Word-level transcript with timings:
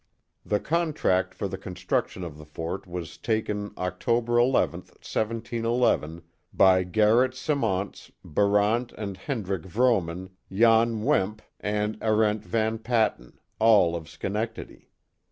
The 0.43 0.59
contract 0.59 1.35
for 1.35 1.47
the 1.47 1.59
construction 1.59 2.23
of 2.23 2.39
the 2.39 2.45
fort 2.47 2.87
was 2.87 3.19
taken 3.19 3.71
October 3.77 4.39
11, 4.39 4.79
171 4.79 5.79
1, 5.79 6.23
by 6.51 6.81
Garret 6.81 7.33
Symonce, 7.35 8.09
Barant 8.25 8.93
and 8.97 9.15
Hendrick 9.15 9.61
Vrooman, 9.67 10.31
Jan 10.51 11.03
Wemp, 11.03 11.43
and 11.59 11.99
Arcnt 11.99 12.41
Van 12.43 12.79
Patten, 12.79 13.37
all 13.59 13.95
of 13.95 14.05
Sche 14.07 14.25
nectady. 14.31 14.87